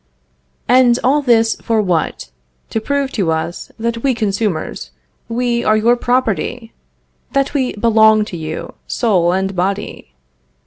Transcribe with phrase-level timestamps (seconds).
[0.67, 2.31] And all this for what?
[2.71, 4.89] To prove to us, that we consumers,
[5.29, 6.73] we are your property!
[7.33, 10.15] that we belong to you, soul and body!